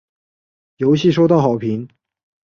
[0.77, 1.87] 游戏收到好评。